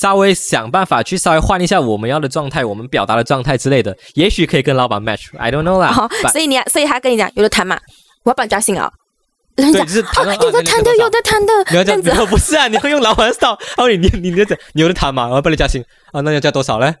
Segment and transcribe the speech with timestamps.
[0.00, 5.26] 稍微想办法去稍微换一下我们要的状态，我们表达的状态之类的，也许可以跟老板 match。
[5.36, 5.94] I don't know 啦。
[5.94, 7.78] 哦，所以你所以他跟你讲有的谈嘛，
[8.22, 8.90] 我要帮你加薪啊。
[9.56, 12.10] 人，家 就是有的谈的，有的谈的，你要这样子。
[12.10, 12.66] 子，不是啊？
[12.68, 16.94] 你会用老板的 style，他说你你你你讲你有的谈嘛，我要帮你加薪啊，那要加多少嘞？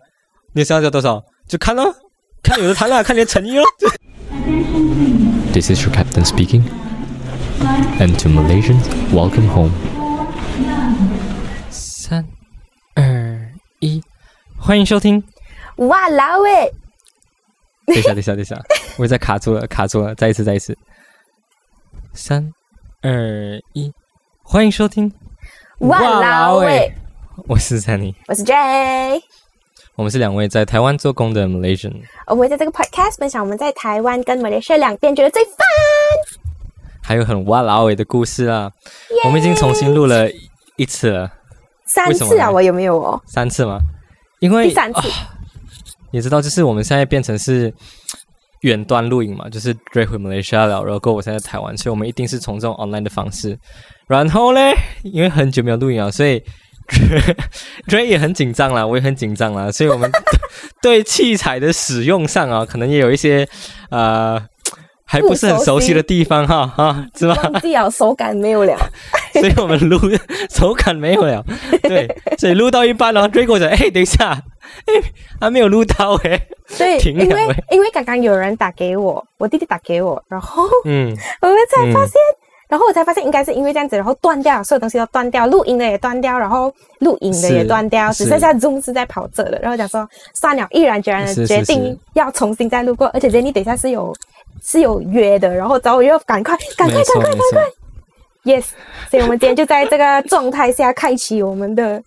[0.52, 1.22] 你想要加多少？
[1.48, 1.94] 就看咯，
[2.42, 3.64] 看有的谈了，看你的诚意咯。
[5.54, 6.64] This is your captain speaking.
[7.98, 9.99] And to Malaysians, welcome home.
[13.80, 14.02] 一，
[14.58, 15.22] 欢迎收听。
[15.76, 16.70] 哇啦喂，
[17.86, 18.62] 等一下，等一下，等一下，
[18.98, 20.76] 我在卡住了，卡住了，再一次，再一次。
[22.12, 22.52] 三
[23.00, 23.10] 二
[23.72, 23.90] 一，
[24.42, 25.10] 欢迎收听。
[25.78, 26.92] 哇啦喂，
[27.48, 28.54] 我是 Sunny，我是 J。
[29.94, 31.94] 我们是两位在台湾做工的 Malaysian，
[32.26, 35.56] 我们会在这个 podcast 分享我们在台湾跟马来西亚两边觉得最 fun
[37.02, 38.70] 还有很哇啦喂的故事啊。
[39.24, 40.28] 我们已经重新录了
[40.76, 41.32] 一次了，
[41.94, 43.20] 三次啊，我有没有哦？
[43.26, 43.78] 三次吗？
[44.40, 45.00] 因为第三次，
[46.12, 47.72] 你知道，就是我们现在变成是
[48.60, 53.58] 远端录影嘛，就是 Dray 回马来西亚了，然后我现在在台湾，所以我们一定是从这种 online 的方式。
[54.06, 54.60] 然后呢，
[55.02, 56.42] 因为很久没有录影了，所以
[57.86, 60.10] Dray 也很紧张啦，我也很紧张啦，所以我们
[60.82, 63.48] 对器材的使用上啊，可能也有一些
[63.90, 64.40] 呃
[65.10, 67.36] 还不是很熟悉的地方哈哈，是吧？
[67.42, 68.76] 忘记了手感没有了。
[69.34, 69.98] 所以我们录
[70.48, 71.44] 手感没有了，
[71.82, 72.08] 对，
[72.38, 74.40] 所以录到一半然后追过来，哎，等一下，
[74.86, 74.94] 哎，
[75.40, 76.40] 还没有录到哎，
[76.78, 82.14] 对，因为停了喂因为刚刚有人打给我，我弟弟打给我，然后嗯， 我们才发现，
[82.68, 89.58] 然后我才发现应该是因为这样子，然后断掉，所有东西都断掉，录音的也断掉，然后录影的也是断掉，只剩下 Zoom 是在跑着的。
[89.60, 94.14] 然后讲说算了，毅然决然的决定要重新再录过，而且 Jenny 等一下是有
[94.62, 97.66] 是有约的，然后找我又赶快赶快赶快赶快。
[98.44, 98.66] Yes，
[99.10, 102.02] 所以我们今天就在这个状态下开启我们的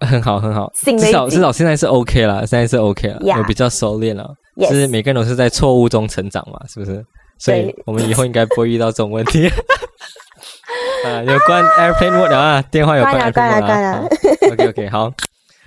[0.00, 4.28] 很好，很好，至少至少现在是 OK 了，现在是 OK 了有比较熟练了。
[4.56, 7.04] Yes 就是每个人都是在错误中成长嘛，是不是？
[7.38, 9.48] 所以我们以后应该不会遇到这种问题。
[11.06, 14.04] 啊，有关 airplane mode 啊，电话有关 airplane Mode 啊。
[14.52, 15.12] OK OK，好。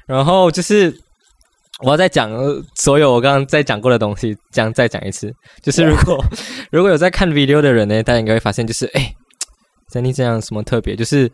[0.06, 0.94] 然后就是
[1.84, 5.34] 我要再讲呃所有我刚刚在讲过的东西，讲再讲一次。
[5.62, 6.24] 就是如果
[6.72, 9.14] 如果有在看 video 的人呢，大家应该会发现，就是哎
[9.92, 10.96] ，Jenny 这样什么特别？
[10.96, 11.30] 就是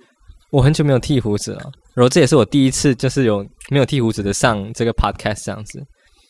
[0.52, 1.62] 我很久没有剃胡子了，
[1.94, 5.80] 然后这也是我第一次就是有没有剃胡子的上这个 podcast 这样子。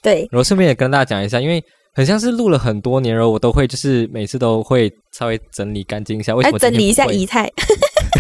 [0.02, 1.64] 对然后顺便也跟大家讲一下，因为
[1.94, 6.36] 很像是录了很多年，然后我都会就是每次都会稍微整理干净一下。
[6.36, 7.50] 为什么整理一下仪态。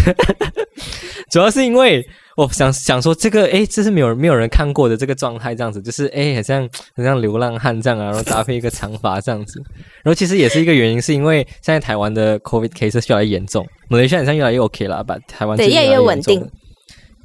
[1.31, 2.05] 主要是因为
[2.41, 9.61] 我想想说这个，哎，这是没有没有人看过的这个状态，这样子就是哎，很像很像流浪汉这样啊，然后搭配一个长发这样子。
[10.03, 16.51] 然后其实也是一个原因，是因为现在台湾的 COVID cases 越来越严重，马来西亚好像越来越 OK 了，把台湾是对越来越严稳定重。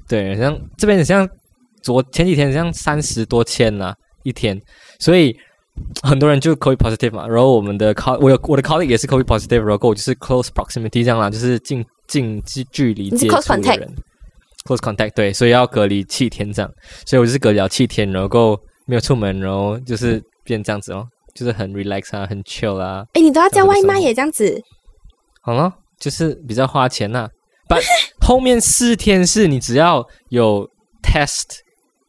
[0.08, 1.28] 对，好像这边很像
[1.82, 4.60] 昨前几天好像三十多千啦一天，
[4.98, 5.36] 所以。
[6.02, 13.94] 很多人就 COVID positive 嘛，然后我们的 co 我有我的 colleague 也是 COVID positive，然后我就是 close proximity 这样啦，就是近近距距离接触的人
[14.66, 16.70] ，close contact 对，所以要隔离七天这样，
[17.06, 24.62] 所以我就是隔离了七天，然后没有出门，然后就是变这样子哦，就是很 relax 啊，很 chill 啊，哎，你都要叫外卖这样子的生活耶，这样子。
[25.42, 27.28] 好了，就是比较花钱呐、
[27.68, 27.80] 但
[28.20, 30.68] 后面四天是你只要有
[31.02, 31.60] test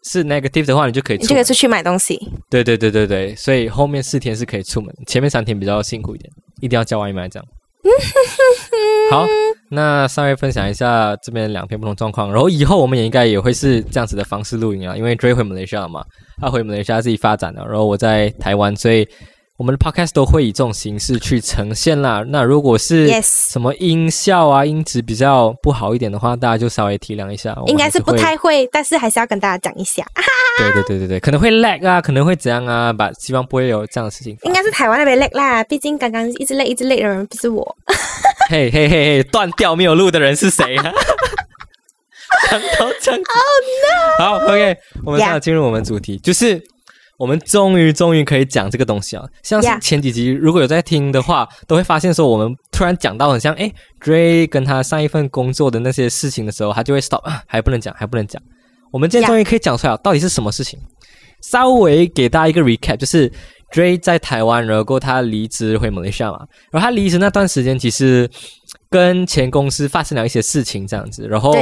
[0.04, 1.22] 是 negative 的话，你就可以出。
[1.24, 2.20] 你就可以出去买东西。
[2.50, 6.32] 对对对对对，所以后面四天是可以出门，前面三天比较辛苦一点，
[6.62, 7.46] 一定要叫外卖这样。
[9.10, 9.26] 好，
[9.70, 16.04] 那稍微分享一下这边两篇不同状况，然后以后我们也应该也会是这样子的方式录音啊，因为 Dray 回马来西亚了嘛，
[16.42, 19.08] 他回马来西亚自己发展了，然后我在台湾，所以
[19.56, 22.24] 我们的 podcast 都会以这种形式去呈现啦。
[22.28, 27.58] 那如果是什么音效啊、音质比较不好一点的话，大家就稍微体谅一下。
[27.68, 30.06] 应该是不太会，但是还是要跟大家讲一下，
[30.60, 34.38] 对对对对对，可能会 lag 啊，可能会怎样啊，把希望不会有这样的事情。
[34.44, 35.64] 应该是台湾那边 lag 啦。
[35.64, 37.76] 毕竟刚刚一直累一直累的人不是我。
[38.50, 40.92] 嘿嘿嘿嘿，断掉没有录的人是谁啊？
[42.50, 43.30] 讲到这样子
[44.20, 46.62] 好，OK，我们现在进入我们主题就是
[47.18, 49.24] 我们终于终于可以讲这个东西啊。
[49.44, 58.42] 像是前几集如果有在听的话，都会发现说我们突然讲到很像诶 d r a y 跟他上一份工作的那些事情的时候，他就会 stop，啊还不能讲，还不能讲。
[58.92, 60.80] 我们今天终于可以讲出来了，到底是什么事情？
[61.42, 63.32] 稍微给大家一个 recap，就是
[63.72, 66.40] Dray 在台湾，然后他离职回马来西亚嘛。
[66.72, 68.30] 然后他离职那段时间，其实
[68.90, 71.28] 跟前公司发生了一些事情，这样子。
[71.28, 71.54] 然后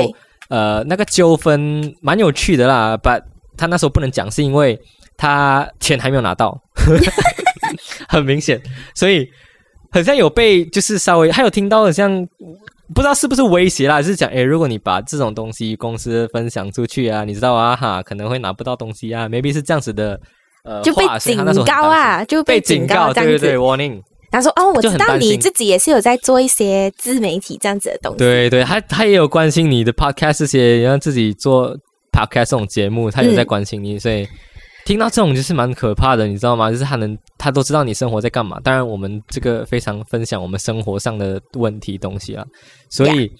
[0.49, 3.21] 呃，那个纠纷蛮有趣的啦，but
[3.57, 4.79] 他那时候不能讲，是因为
[5.17, 6.61] 他钱还没有拿到，
[8.07, 8.61] 很明显，
[8.93, 9.27] 所以
[9.91, 12.23] 很像有被就是稍微还有听到很像
[12.93, 20.19] 不知道是不是威胁啦，是讲诶，如果你把这种东西公司分享出去啊，你知道啊哈，可能会拿不到东西啊，maybe 是这样子的，
[20.65, 23.37] 呃，就被警告啊，就被警警告，这样子。
[23.37, 24.01] 对对对，warning。
[24.31, 31.73] 他说：“哦，我知道你自己也是有在做一些自媒体这样子的东西。”对对，他他也有关心你的 podcast 这些，让自己做
[32.11, 34.27] podcast 这种节目，他有在嗯关心你，所以
[34.83, 36.69] 听到这种就是蛮可怕的，你知道吗？
[36.69, 38.59] 就是他能他都知道你生活在干嘛。
[38.61, 42.43] 当然，我们这个非常分享我们生活上的问题东西啊，
[42.89, 43.31] 所以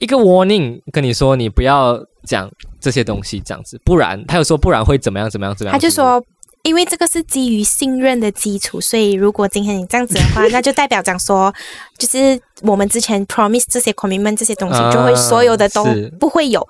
[0.00, 2.50] 一个 warning 跟你说，你不要讲
[2.80, 6.22] 这些东西这样子，不然他又说不然会怎么样怎么样怎么样，他就说，
[6.62, 11.54] 因为这个是基于信任的基础，所以如果今天你这样子的话， 那就代表讲说，
[11.98, 15.84] 就是我们之前 promise 这些 commitment 这些东西，啊就会所有的都
[16.18, 16.66] 不会有。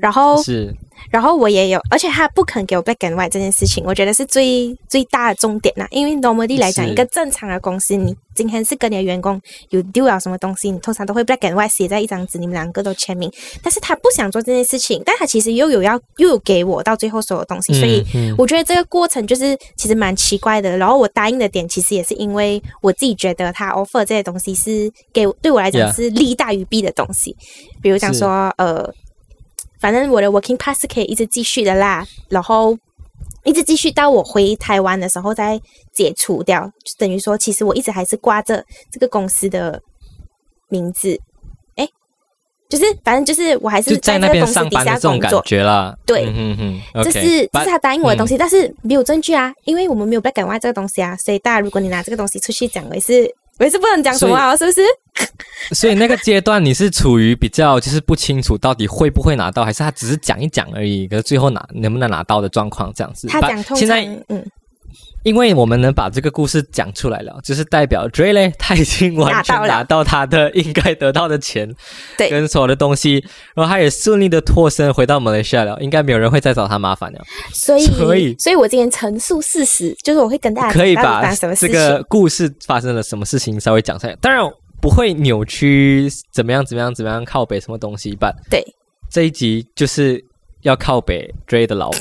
[0.00, 0.74] 然后，是
[1.10, 5.86] 然后我也有，而且他不肯给我 black and white 这件事情，我觉得是最最大的重点啦。
[5.90, 13.30] 因为 normally 来讲，一个正常的公司，你今天是跟你的员工有 deal 了什么东西，你通常都会 black and white 写在一张纸，你们两个都签名。
[13.62, 18.04] 但是他不想做这件事情，但他其实又有要又有给我到最后所有东西，所以
[18.36, 20.76] 我觉得这个过程就是其实蛮奇怪的。
[20.76, 27.36] 然后我答应的点其实也是因为我自己觉得他 offer 这些东西是给对我来讲是利大于弊的东西，
[27.80, 28.92] 比如讲说呃，
[29.84, 32.78] 反正我的 working pass 是可以一直继续的啦，然后。
[33.42, 35.60] 一直继续到我回台湾的时候再
[35.92, 39.78] 解除掉，就等于说，其实我一直还是挂着这个公司的
[40.70, 41.20] 名字，
[41.76, 41.86] 哎，
[42.70, 45.94] 就是反正就是我还是在那这个公司边上底下班的这种感工作，觉啦。
[46.06, 46.24] 对
[47.02, 54.80] 这是这是他答应我的东嗯西，但是没有证据啊，因为我们没有 black and white 这个东西啊，所以大家如果你拿这个东西出去讲，我也是我也是不能讲什么啊，是不是？
[55.74, 63.28] 所以那个阶段你是处于比较就是不清楚到底会不会拿到，还是他只是讲一讲而已，可是最后拿能不能拿到的状况这样子。
[63.28, 64.44] 他讲通现在嗯
[65.24, 71.68] 因为我们能把这个故事讲出来了，就是代表 Dre 嘞，他已经完全拿到他的应该得到的钱
[72.16, 72.30] 对。
[72.30, 73.24] 跟所有的东西，
[73.56, 77.20] 然后他也顺利的脱身回到马来西亚了，应该没有人会再找他麻烦了，
[77.52, 81.24] 所以所以所以我今天陈述事实，就是我会跟大家可以把。
[81.56, 84.44] 这个故事发生了什么事情稍微讲出来，当然
[84.80, 88.62] 不会扭曲怎么样怎么样怎么样靠北什么东西，但对，
[89.10, 90.22] 这一集就是
[90.62, 92.00] 要靠北 Dre 的老婆。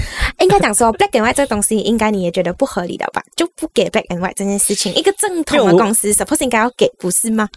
[0.40, 3.22] 应该讲说 black and white 这个东西，应该你也觉得不合理的吧？
[3.36, 7.48] 就不给 black and white 这件事情，一个正统的公司 suppose 应该要给，不是吗？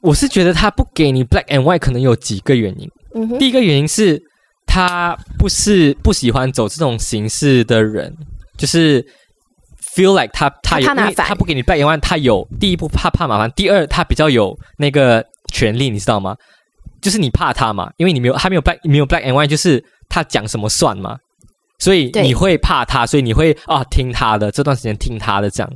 [0.00, 2.88] 我是觉得他不给你 black and white 可能有几个原因。
[3.14, 4.22] 嗯，第一个原因是
[4.66, 8.14] 他不是不喜欢走这种形式的人，
[8.56, 9.04] 就是
[9.94, 16.36] feel like 他他有他他不给你 black and white，他有第一步怕怕麻烦，第二他比较有那个权利，你知道吗？
[17.00, 21.16] 就是你怕他嘛，因为你没有他没有 black 没有 black and white，就是他讲什么算嘛，
[21.78, 25.70] 所以你会怕他，所以你会啊听他的这段时间听他的这样，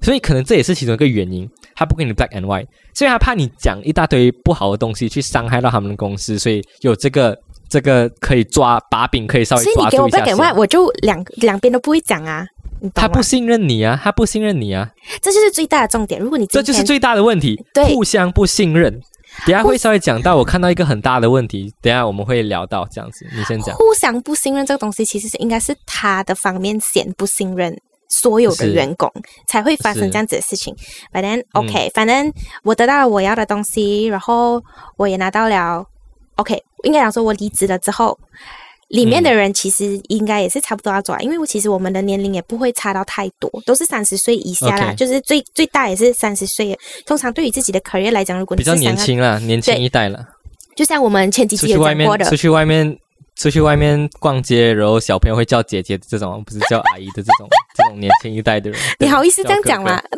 [0.00, 7.36] 所以可能这也是其中一个原因，他不给你 black and white，所以他怕你讲一大堆不好的东西去伤害到他们的公司，所以有这个
[7.68, 10.36] 这个可以抓把柄，可以稍微所以你给我 black 下 and 先。
[10.36, 12.46] white，我就两两边都不会讲啊，
[12.94, 13.20] 他不？
[13.22, 16.20] 信任你啊，他不信任你啊，这就是最大的重点。
[16.20, 19.00] 如果你这就是最大的问题，对互相不信任。
[19.46, 23.74] 等下会稍微讲到，我看到一个很大的问题，等下我们会聊到这样子，你先讲。
[23.76, 27.76] 互相不信任这个东西，其实是应该是他的方面先不信任
[28.08, 29.10] 所有的员工，
[29.46, 30.74] 才会发生这样子的事情。
[31.12, 32.32] 反正 OK，、反正
[32.62, 34.62] 我得到了我要的东西，然后
[34.96, 35.84] 我也拿到了
[36.36, 38.18] OK，应该讲说我离职了之后。
[38.94, 46.78] 里面的人其实应该也是差不多要走啊，因为我其实我们的年龄也不会差到太多，都是三十岁以下啦就是最最大也是三十岁。
[47.04, 50.24] 通常对于自己的 career 来讲，如果你比较年轻啦，年轻一代了，
[50.76, 52.98] 就像我们前几集出去外有讲过的，面出去外面
[53.34, 58.80] 出去外面逛街，然后小朋友会叫姐姐的这种，不是叫阿姨的这种 这种年轻一代的人。
[59.00, 60.00] 你好意思这样讲吗？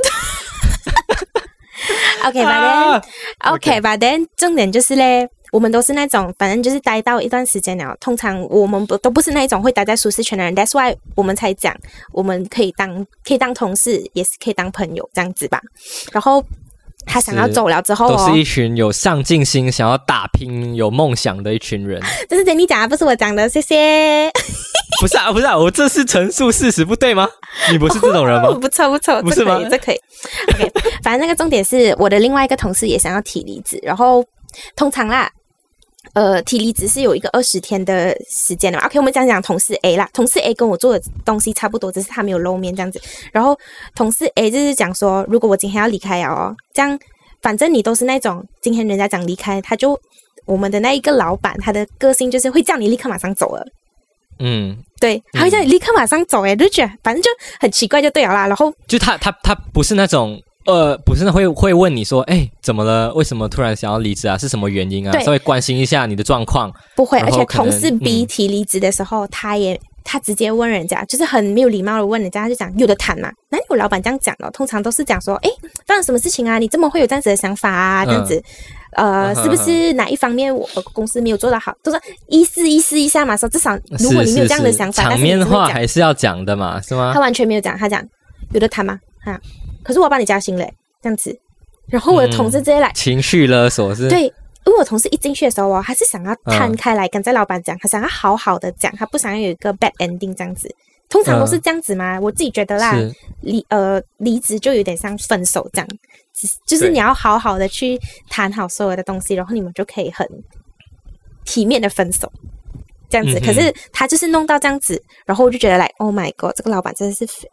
[2.25, 3.02] ok 吧 then
[3.54, 7.97] ok 吧 then 重点就是嘞，我们都是那种，反正就是待到一段时间了。
[8.00, 11.75] 通常我们不都不是那种会待在舒适圈的人，That's why 我们才讲，
[12.12, 15.61] 我们可以当可以当同事，也是可以当朋友这样子吧。
[16.12, 16.45] 然后
[17.07, 22.03] 他想要走了之后哦都是，一群有上进心、想要打拼、有梦想的一群人。
[22.29, 24.31] 这是等你讲的，不是我讲的，谢谢。
[25.00, 27.29] 不是啊，不是啊，我这是陈述事实，不对吗？
[27.71, 28.50] 你不是这种人吗？
[28.59, 30.00] 不错不错，不是吗这可以，
[30.47, 30.67] 这可以。
[30.67, 30.73] OK，
[31.03, 34.25] 反正那个重点是我的另外一个同事也想要提离职，然后
[34.75, 35.31] 通常啦。
[36.13, 38.87] 呃，提离职是有一个二十天的时间的嘛。
[38.87, 43.01] OK，我们讲讲同事 A 啦，同事 A 跟我做的东西差不多，只是他没有露面这样子。
[43.33, 43.59] 然后
[43.95, 46.99] 同事 A 就是讲说，如果我今天要离开了哦，这样
[47.43, 49.99] 反正你都是那种今天人家讲离开，他就
[50.47, 53.67] 我们的那一个老板，他的个性就是会叫你立刻马上走了。
[54.39, 58.47] 嗯，对，他会叫你立刻马上走，诶，就觉得反正就很奇怪就对了啦。
[58.47, 63.12] 然后就他他他不是那种呃，不是会会问你说，哎，怎么了？
[63.14, 64.37] 为什么突然想要离职啊？
[64.37, 65.12] 是什么原因啊？
[65.12, 66.73] 对稍微关心一下你的状况。
[66.94, 73.30] 不会，而且同事 B 嗯提离职的时候，他也他直接问人家，就是很没有礼貌的问人家，他就讲有的谈嘛。
[73.49, 74.50] 哪有老板这样讲的？
[74.50, 75.50] 通常都是讲说，哎，
[75.87, 76.58] 发生什么事情啊？
[76.58, 78.04] 你怎么会有这样子的想法啊？
[78.04, 78.42] 这样子。
[78.96, 81.70] 呃，是不是哪一方面我呃公司没有做得好？
[81.82, 87.20] 都是意思意思一下嘛，说至少如果你没有这样的想法，是是是场面话只会讲还是要讲的嘛，是吗他？
[87.20, 88.02] 完全没有讲，他讲
[88.52, 88.99] 有的谈吗？
[89.26, 89.38] 啊，
[89.87, 91.38] 可是我要帮你加薪嘞，这样子。
[91.87, 94.09] 然后我的同事直接来，情绪勒索是？
[94.09, 100.69] 对，因为我同事一进去的时候哦，他是想要摊嗯开来跟在老板讲，他想要好好的讲，他不想要有一个 bad ending 这样子。
[101.09, 102.93] 通常都是这样子嘛，我自己觉得啦，
[103.43, 105.88] 离呃离职就有点像分手这样，
[106.35, 107.97] 只就是你要好好的去
[108.28, 110.28] 谈好所有的东西，然后你们就可以很
[111.45, 112.31] 体面的分手。
[113.09, 117.49] 这样子，嗯可是他就是弄到这样子，然后我就觉得来，Oh my god，这个老板真的是非，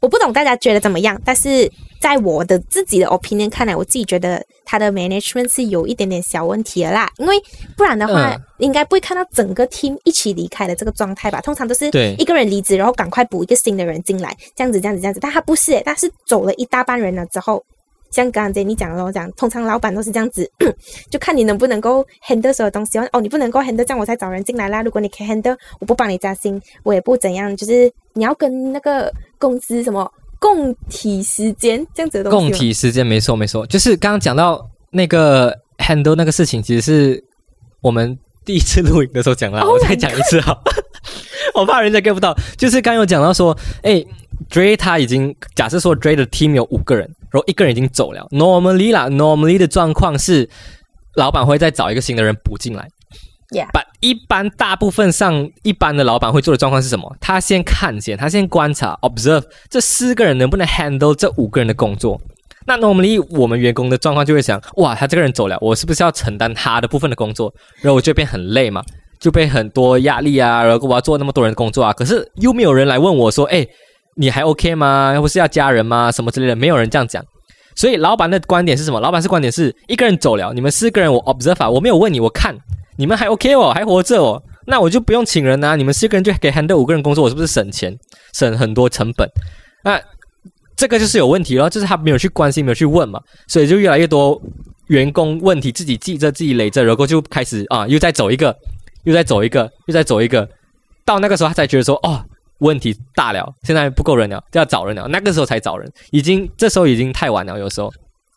[0.00, 7.36] 我不懂大家觉得怎么样，但是在我的自己的 opinion 看来，我自己觉得他的 management 是有一点点小问题的啦，因为
[7.76, 11.40] 不然的话，嗯应该不会看到整个 team 一起离开的这个状态吧？
[11.40, 15.18] 通常都是对一个人离职，然后赶快补一个新的人进来，这样子，这样子，这样子。
[15.20, 17.64] 但他不是、欸，他是走了一大半人了之后，
[18.12, 20.48] 像刚刚 Jenny 讲的，我讲，通常老板都是这样子，
[21.10, 23.08] 就看你能不能够 handle 所有东西哦。
[23.12, 24.80] 哦，你不能够 handle，这样我才找人进来啦。
[24.82, 30.08] 如果你可以 handle，我不帮你加薪，我也不怎样，就是你要跟那个公司什么
[30.38, 32.56] 共体时间这样子的东西共。
[32.56, 37.24] 体时间，没错没错，就是刚刚讲到那个 handle 那个事情，其实是
[37.80, 40.56] 我们第一次录影的时候讲了 Oh 我再讲一次哈，
[41.54, 42.32] 我怕人家 get 不到。
[42.56, 44.04] 就是刚有讲到说，哎
[44.48, 48.24] ，Dre 他已经假设说 Dre 的 team 有五个人，然后一个人已经走了。
[48.30, 50.48] Normally 啦，Normally 的状况是，
[51.14, 52.88] 老板会再找一个新的人补进来。
[53.72, 57.16] 但一般大部分上一般的老板会做的状况是什么？
[57.20, 62.20] 他先看见，他先观察，observe 这四个人能不能 handle 这五个人的工作。
[62.64, 67.52] 那 normally 我们员工的状况就会想，哇，他这个人走了，我是不是要承担他的部分的工作？
[67.80, 68.82] 然后我就变很累嘛，
[69.18, 71.92] 就被很多压力啊，然后我要做那么多人的工作啊。
[71.92, 73.66] 可是又没有人来问我说，哎，
[74.16, 75.12] 你还 OK 吗？
[75.12, 76.12] 要不是要加人吗？
[76.12, 77.22] 什么之类的，没有人这样讲。
[77.74, 79.00] 所以老板的观点是什么？
[79.00, 82.56] 老板是观点是一个人走了，你们四个人我 observe 啊，我没有问你，我看
[82.96, 87.96] 你们还 OK 哦，还活着哦，那我就不用请人啊，你们四个人就可以 handle 五个人工作，我是不是省钱，
[88.32, 89.28] 省很多成本？
[89.82, 90.00] 那
[90.76, 94.40] 这个就是有问题了，就是他没有去关心，没有去问嘛，所以就越来越多
[94.88, 98.56] 员工问题自己记着、自己累着，然后就开始啊，又再走一个，
[99.04, 100.48] 又再走一个，又再走一个，
[101.04, 102.24] 到那个时候他才觉得说，哦，
[102.58, 107.92] 问题大了，现在不够人了，就要找人了，那个时候才找人，已经这时候已经太晚了，有时候。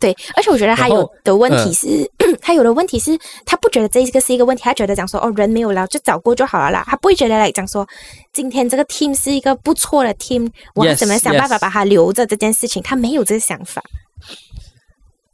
[0.06, 1.74] 对，而且我觉得他有的问题嗯。
[1.74, 7.88] 是， 他有的问题是，他不觉得这一个是一个问题，他觉得讲说哦人没有了就找过就好了啦，他不会觉得来讲说
[8.32, 13.82] 今天这个 team 是一个不错的 team，我要怎么想办法把他留着这件事情，他没有这个想法。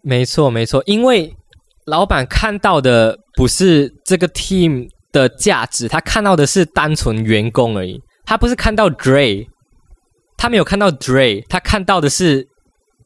[0.02, 1.36] 没错，没错，因为
[1.86, 9.46] 老板看到的不是这个 team 的价值，他看到的是单纯员工而已，他不是看到 Dre，
[10.38, 12.48] 他没有看到 Dre，他看到的是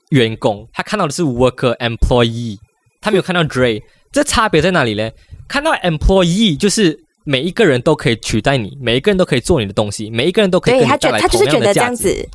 [0.10, 2.58] 员工，他看到的是 worker employee，
[3.02, 3.82] 他没有看到 Dre，
[4.12, 5.10] 这差别在哪里呢？
[5.48, 12.24] 看到 employee 就是每一个人都可以取代你，每一个人都可以做你的东西，每一个人都可以给你带来觉他就是同觉得这样样的价值。
[12.24, 12.30] 子，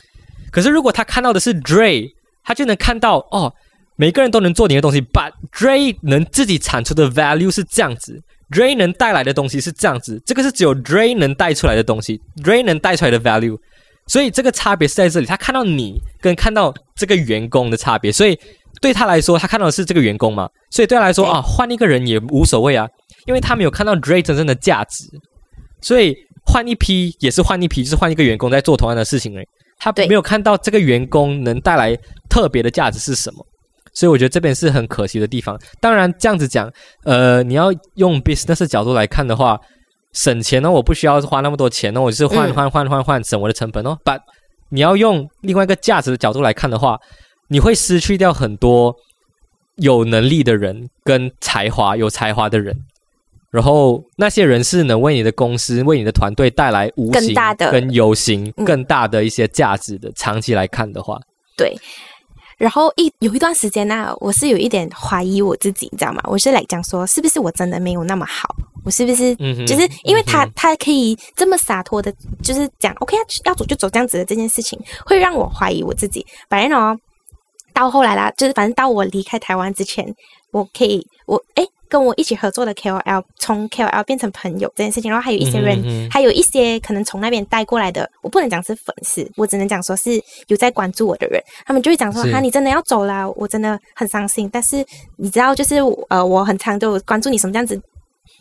[0.50, 2.10] 可是如果他看到的是 Dre，
[2.42, 3.52] 他就能看到哦，
[3.96, 13.56] 每个人都能做你的东西，but Dre 能自己产出的 value 是这样子 Dray 能带来的东西是这样子，这个是只有 Dray 能带出来的东西，Dray 能带出来的 value，
[14.10, 18.36] 所以这个差别是在这里，他看到你跟看到这个员工的差别，所以
[18.80, 22.88] 对他来说，他看到的是这个员工嘛，所以对他来说啊，换一个人也无所谓啊，
[23.26, 25.04] 因为他没有看到 Dre 真正的价值，
[25.80, 26.12] 所以
[26.44, 29.46] 换一批也是换一批，就是换一个员工在做同样的事情而已。
[29.78, 31.96] 他没有看到这个员工能带来
[32.28, 33.46] 特别的价值是什么，
[33.94, 35.56] 所以我觉得这边是很可惜的地方。
[35.80, 36.68] 当然，这样子讲，
[37.04, 39.56] 呃，你要用 business 的角度来看的话，
[40.12, 43.96] 省钱呢，我不需要花那么多钱哦，我就是换嗯换换换换，省我的成本哦。
[44.04, 44.20] But
[44.70, 46.98] 你要用另外一个价值的角度来看的话，
[47.48, 48.94] 你会失去掉很多
[49.76, 52.76] 有能力的人跟才华有才华的人。
[53.50, 60.08] 然后那些人是能为你的公司、为你的团队带来无形更大的跟有形、嗯更大的一些价值的。
[60.14, 61.18] 长期来看的话，
[61.56, 61.76] 对。
[62.58, 66.20] 然后一有一段时间呢、我是有一点怀疑我自己，你知道吗？
[66.26, 68.54] 我是来讲说，是不是我真的没有那么好？
[68.84, 76.24] 我是不是嗯，就是因为他嗯他可以这么洒脱的，就是讲 OK 要要走就走这样子的这件事情，会让我怀疑我自己。
[76.48, 76.96] 反正哦，
[77.72, 80.06] 到后来啦，就是反正到我离开台湾之前，
[80.52, 94.48] 我可以我哎跟我一起合作的 KOL 从 KOL 变成朋友这件事情，然后还有一些人，还有一些可能从那边带过来的，我不能讲是粉丝，我只能讲说是有在关注我的人，他们就会讲说是哈，你真的要走啦，我真的很伤心。
[94.52, 95.78] 但是你知道，就是
[96.10, 97.80] 呃，我很常都有关注你什么这样子，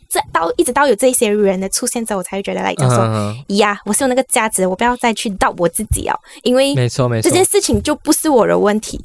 [0.09, 2.99] 这到一直到有这些人的出现之后，我才会觉得来讲说。
[3.03, 8.99] 嗯，呀，我是有那个价值，我不要再去到我自己哦，因为没错没错，这件事情就不是我的问题，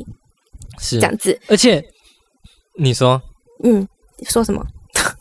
[0.78, 1.38] 是这样子。
[1.48, 1.84] 而且
[2.78, 3.20] 你说
[3.62, 3.86] 嗯，
[4.28, 4.64] 说什么？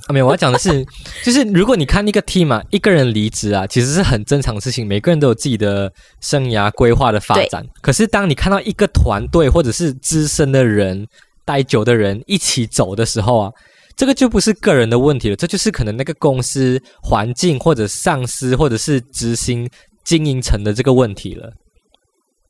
[0.07, 0.85] 啊，没有，我要讲的是，
[1.25, 7.65] 就是如果你看一个 team 啊，一个人离职啊，其实是很正常的事情，每个人都有自己的生涯规划的发展。
[7.81, 11.05] 可是当你看到一个团队或者是资深的人、
[11.43, 13.51] 待久的人一起走的时候啊，
[13.95, 19.69] 这个就不是个人的问题了，这就是可能那个公司环境或者上司或者是执行
[20.03, 21.51] 经营层的这个问题了。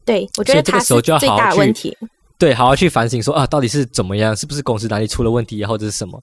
[0.05, 1.97] 对我觉得这个时候就要好好去。
[2.37, 6.19] 对，好好去反省说啊，到底是怎么样，是不是公司哪里出了问题啊，或者是什么？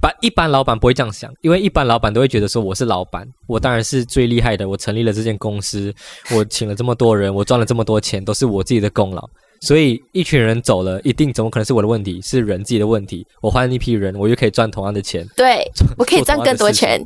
[0.00, 5.94] 把一般老板不会这样想，因为一般老板都会觉得说我是老板，我当然是最厉害的，我成立了这间公司，
[6.34, 9.28] 我请了这么多人，我赚了这么多钱，都是我自己的功劳。
[9.60, 12.20] 所以一群人走了，一定怎么可能是我的问题？
[12.22, 13.26] 是人自己的问题。
[13.40, 17.04] 我换一批人，我就可以赚同样的钱，对我可以赚更多钱。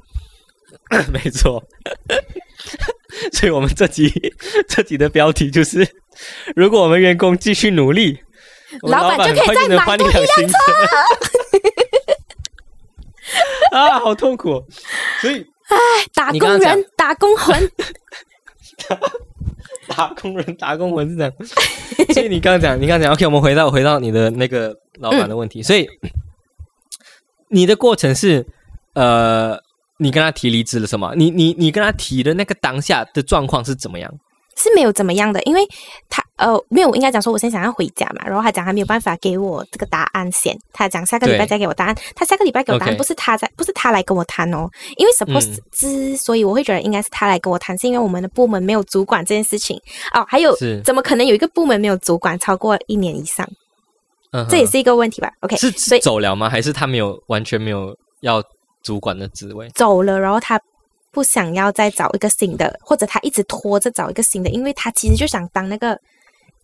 [1.12, 1.62] 没错。
[3.32, 4.12] 所以我们这集
[4.68, 5.86] 这集的标题就是：
[6.56, 8.18] 如果我们员工继续努力，
[8.82, 10.54] 老板就可以再买能换一辆新车。
[13.72, 14.64] 啊，好痛苦、哦！
[15.20, 15.44] 所以
[16.14, 17.70] 打工人，打工魂，
[19.88, 21.32] 打工人打工文是这样。
[22.12, 25.62] 所以你刚刚讲，你刚刚讲，OK，我们回到回到你的那个老板的问题。
[25.62, 25.88] 所以
[27.48, 28.46] 你的过程是
[28.94, 29.58] 呃，
[29.98, 31.14] 你跟他提离职了什么？
[31.16, 34.12] 你你你跟他提的那个当下的状况是怎么样？
[34.56, 35.66] 是没有怎么样的，因为
[36.08, 45.60] 他呃没有，我应该讲说，我现在想要回家嘛，然后他讲他没有办法给我这个答案先，他讲下个礼拜再给我答案，他下个礼拜给我答案不是他在，不是他来跟我谈哦，因为 suppose、嗯。
[45.72, 49.76] 之所以我会觉得应该是他来跟我谈，是因为我们的部门没有主管这件事情。
[50.12, 53.46] 哦，还有怎么可能有一个部门没有主管超过一年以上，
[54.48, 56.48] 这也是一个问题吧？OK，是走了吗？
[56.48, 58.42] 还是他没有完全没有要
[58.82, 59.68] 主管的职位？
[59.74, 60.60] 走了，然后他
[61.14, 65.96] 不想要再找一个新的，或者他一直拖着找一个新的，因为他其实就想当那个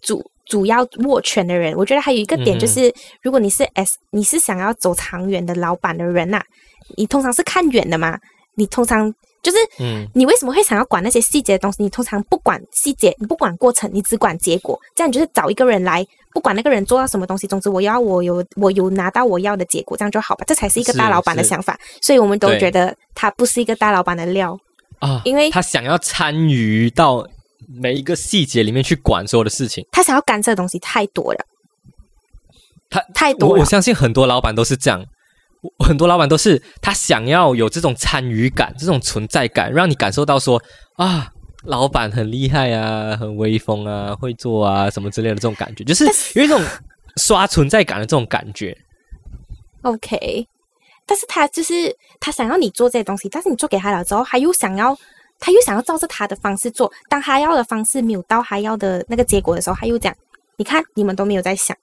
[0.03, 1.75] 主主要握拳的人。
[1.77, 6.43] 我觉得还有一个点就是，如果你是 S，你是想要走长远的老板的人呐、
[6.97, 8.19] 你通常是看远的嘛，
[8.57, 11.83] 你通常就是嗯，你为什么会想要管那些细节的东西？
[11.83, 14.79] 你通常不管细节，你不管过程，你只管结果。
[14.95, 20.45] 这样你就是找一个人来，不管那个人做到什么东西，总之我要我有我有拿到我要的结果，这样就好吧。
[20.47, 21.79] 这才是一个大老板的想法。
[22.03, 24.59] 所以我们都觉得他不是一个大老板的料。
[24.99, 27.27] 啊，因为他想要参与到
[27.67, 29.87] 每一个细节里面去管所有的事情。
[29.91, 31.47] 他想要干涉的东西太多了，
[32.91, 33.65] 他太多了我我。
[33.65, 35.07] 相信很多老板都是这样，我
[35.85, 40.63] 很多老板都是他想要有这种参与感、这种存在感，让你感受到说
[40.97, 41.31] 啊，
[41.65, 46.63] 老板很厉害啊，很威风啊，会做啊什么之类的这种感觉，就是有一种
[47.17, 48.75] 刷存在感的这种感觉。
[49.83, 50.47] OK，
[51.07, 54.97] 但是他就是他想要你做这些东西，但是你做给他了之后，他又想要
[55.39, 60.15] 他又想要照着他的方式做，当他要的方式没有到他要的那个结果的时候，他又讲，
[60.57, 61.77] 你看你们都没有在想。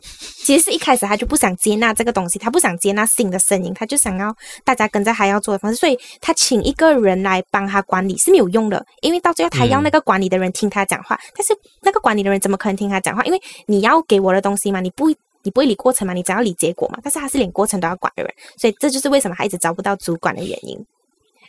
[0.44, 4.34] 其实是一开始他就不想接纳这个东西，他不想接纳新的声音，他就想要
[4.64, 13.22] 大家跟着他要做的方式，所以他请一个人来帮他管理是没有用的，因为到最后他要嗯那个管理的人听他讲话，但是那个管理的人怎么可能听他讲话？
[13.24, 15.10] 因为你要给我的东西嘛，你不
[15.42, 20.78] 你不会理过程嘛，你只要理结果嘛，但是他是连过程都要管的人，所以这就是为什么他一直找不到主管的原因。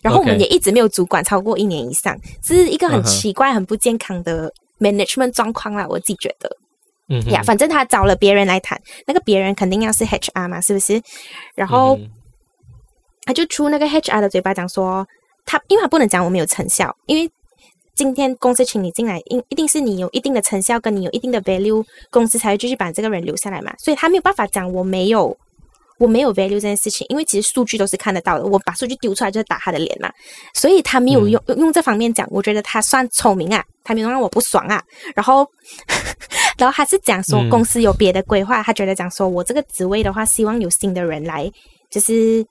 [0.01, 6.49] 然后我们也一直没有主管超过一年以上，这是一个很奇怪、很不健康的 management 状况啦，我自己觉得。
[7.31, 11.01] 呀，反正他找了别人来谈，那个别人肯定要是 HR 嘛，是不是？
[11.55, 12.09] 然后嗯
[13.25, 15.07] 他就出那个 HR 的嘴巴讲说，
[15.45, 17.29] 他因为他不能讲我们有成效，因为
[17.95, 25.37] 今天公司请你进来，一一定是你有一定的成效，跟你有一定的 value，公司才会继续把这个人留下来嘛，所以他没有办法讲我没有。
[25.97, 28.43] 我没有 value 这件事情，因为其实数据都是看得到的。
[28.43, 30.11] 我把数据丢出来就是打他的脸嘛，
[30.51, 34.81] 所以他没有用、用用这方面讲，我觉得他算聪明啊，他没有让我不爽啊。
[35.13, 35.47] 然后，
[36.65, 41.51] 然后他是讲说嗯公司有别的规划，他觉得讲说我这个职位的话，希望有新的人来，
[41.89, 42.45] 就是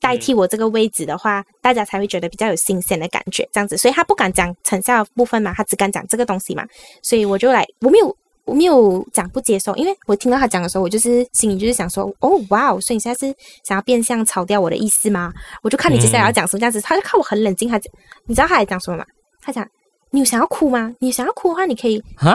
[0.00, 3.76] 代替我这个位置的话，大家才会觉得比较有新鲜的感觉，这样子。
[3.76, 6.64] 所以他不敢讲成效的部分嘛，他只敢讲这个东西嘛。
[7.02, 8.16] 所以我就来，我没有。
[8.46, 13.32] 我没有讲不接受，因为我听到他讲的时候，我就是心里就是想说，哦，哇哦，所以你现在是
[13.64, 15.32] 想要变相炒掉我的意思吗？
[15.62, 17.92] 我就看你接下来要讲什么这样子，他就看我很冷静，他讲
[18.26, 19.04] 你知道他还讲什么吗？
[19.40, 19.64] 他讲
[20.10, 20.92] 你有想要哭吗？
[20.98, 22.34] 你想要哭的话，你可以啊，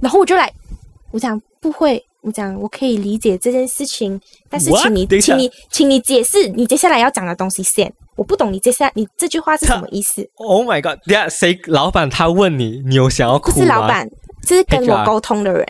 [0.00, 0.52] 然后我就来，
[1.10, 4.70] 我讲不会，我讲我可以理解这件事情，但是？
[4.70, 7.92] 请你请你请你解释你接下来要讲的东西先。
[8.16, 10.98] 我不懂你接下来你这句话是什么意思？Oh my god！
[11.06, 13.54] 等一下谁老板他问你，你有想要哭吗？
[13.54, 14.10] 不是老板，
[14.42, 15.64] 这是跟我沟通的人，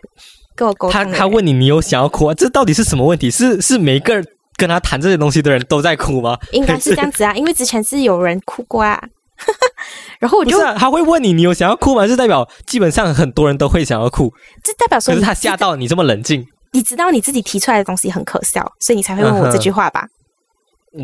[0.57, 1.19] 跟我沟通他。
[1.19, 2.35] 他问你，你有想要哭啊？
[2.35, 3.31] 这到底是什么问题？
[3.31, 6.39] 是是每个人跟他谈这些东西的人都在哭吗？
[6.53, 8.99] 应该是这样子啊， 因为之前是有人哭过啊，
[10.21, 12.07] 然后我，就他会问你，你有想要哭吗？
[12.07, 16.45] 是代表基本上很多人都会想要哭，这代表说可是他吓到你这么冷静。
[16.73, 20.07] 你知道你自己提出来的东西很可笑，所以你才会问我这句话吧、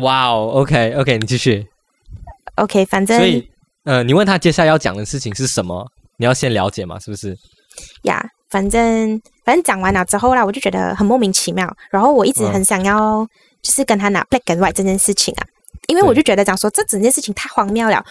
[0.01, 1.65] 哇哦，OK OK，你继续。
[2.55, 3.43] o k 反正所以，
[3.83, 5.85] 呃，你问他接下来要讲的事情是什么？
[6.17, 7.35] 你要先了解嘛，是不是？
[8.03, 11.69] 呀反正反正讲完了之后啦，我就觉得很莫名其妙。
[11.89, 13.25] 然后我一直嗯很想要，
[13.61, 15.43] 就是跟他拿 black and white 这件事情啊，
[15.87, 18.03] 因为我就觉得讲说这整件事情太荒谬了，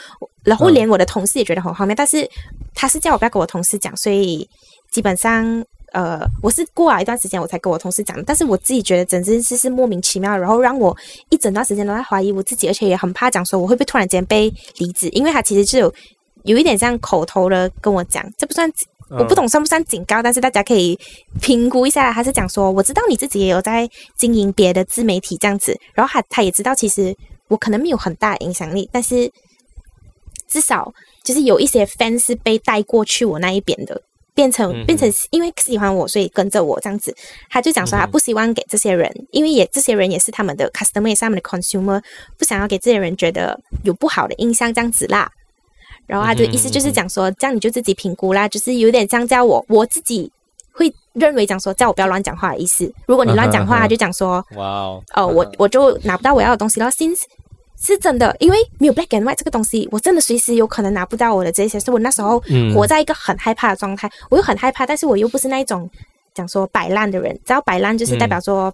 [0.42, 2.28] 然后嗯连我的同事也觉得很荒谬，但是
[2.74, 4.48] 他是叫我不要跟我同事讲，所以
[4.90, 5.64] 基本上。
[5.92, 10.96] 呃，我是过了一段时间我才跟我同事讲的，但是我自己觉得整件事是莫名其妙，然后让我
[11.30, 15.94] 一整段时间都在怀疑我自己，而且也很怕讲说我会不会突然间被离职，因为他其实是有
[16.42, 18.68] 有一点像口头的跟我讲，这不算
[19.10, 20.98] 我不嗯懂算不算警告，但是大家可以
[21.40, 22.12] 评估一下。
[22.12, 27.16] 他是讲说，我知道你自己也有在经营别的自媒体这样子，然后他他也知道，其实
[27.55, 29.31] 我可能没有很大的影响力，但是
[30.49, 34.03] 至少就是有一些 fans 是被带过去我那一边的。
[34.37, 37.14] 变成变成因为喜欢我，所以跟着我这样子。
[37.49, 42.03] 他就讲说，他不希望给这些人，因为也这些人也是他们的 customer，也是他们的 consumer，
[42.37, 45.31] 不想要给这些人觉得有不好的印象这样子啦。
[46.09, 50.29] 然后他就意思就是讲说，这样你就自己评估啦，就是有点像叫我我自己
[50.73, 52.93] 会认为讲说叫我不要乱讲话的意思。
[53.07, 56.90] 如果你乱讲话，就讲说，哇哦，哦，我我就拿不到我要的东西了。
[56.90, 57.23] since
[57.85, 64.11] 是真的，因为没有 black and white 这个东西，我真的随时有可能拿不到我的这些，所以我那时候嗯活在一个很害怕的状态。
[64.31, 65.88] 我又很害怕，但是我又不是那一种
[66.35, 68.73] 讲说摆烂的人，只要摆烂就是代表说。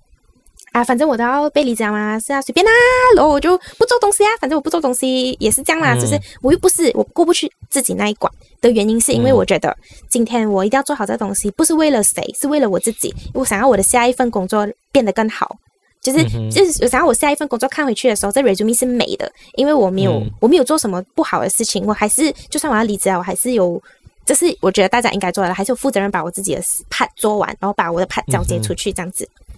[0.72, 2.70] 啊，反正我都要被离职了嘛，是啊，随便啦，
[3.16, 9.76] 然后我就不做东西啊，反正我不做东西也是这样啦，嗯就是我又不是我过不去自己那一关的原因，是因为嗯我觉得
[10.08, 15.56] 今天我一定要做好这个东西，不是为了谁，是为了我自己，我想要我的下一份工作变得更好，
[16.00, 23.82] 就是、就是我想要我下一份工作看回去的时候，这 resume 是美的，因为我没有、嗯我没有做什么不好的事情，我还是就算我要离职啊，我还是有。
[24.22, 29.28] 这是我觉得大家应该做的，还是有负责任把我自己的 part 做完，然后把我的 part 交接出去这样子。
[29.48, 29.49] 嗯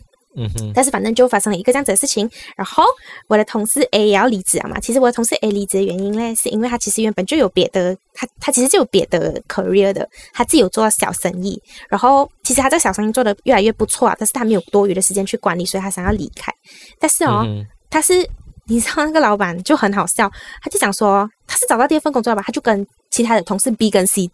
[0.55, 2.83] 哼，但是反正就发生了一个这样子的事情，然后
[3.29, 4.81] 我的同事 A 也要离职啊嘛。
[4.81, 16.53] 其实我的同事 A 离职的原因呢，是因为他其实原本就有别的，他他其实就有别的 career 的，他自己有做小生意，然后其实他这个小生意做的越来越不错啊，但是他没有多余的时间去管理，所以他想要离开。
[16.99, 18.27] 但是哦，嗯他是
[18.66, 20.31] 你知道那个老板就很好笑，
[20.62, 24.31] 他就讲说他是找到第二份工作了吧，他就跟其他的同事 B 跟 C，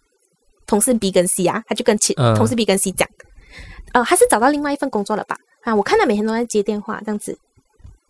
[0.65, 3.05] 同事 B 跟 C 啊，他就跟其、嗯同事 B 跟 C 讲，
[3.91, 5.35] 呃，他是找到另外一份工作了吧？
[5.63, 7.37] 啊，我看他每天都在接电话这样子，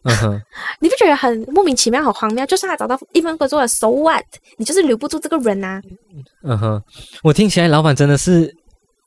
[0.03, 0.41] 嗯哼，
[0.79, 2.45] 你不觉得很莫名其妙、很荒谬？
[2.45, 4.23] 就算他找到一份工作了，so what？
[4.57, 5.81] 你就是留不住这个人呐、
[6.43, 6.81] 嗯哼，
[7.23, 8.53] 我听起来老板真的是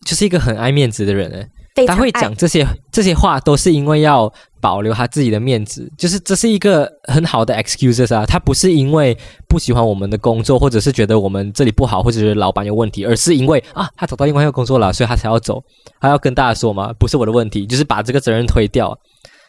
[0.05, 1.49] 就是一个很爱面子的人诶。
[1.75, 8.27] 他会非常爱讲这些这些话，都是因为要保留他自己的面子，就是这是一个很好的 excuses 啊。
[8.27, 9.17] 他不是因为
[9.49, 15.63] 不喜欢我们的工作，或者是觉得我们这里不好，或者是老板有问题，而是因为啊，他找到另外一个工作了，所以他才要走。
[16.01, 18.97] 他要跟大家说嘛，不是我的问题，就是把这个责任推掉。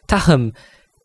[0.07, 0.51] 他很